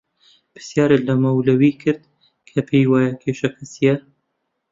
[0.51, 2.01] پرسیارت لە مەولەوی کرد
[2.49, 3.95] کە پێی وایە کێشەکە چییە؟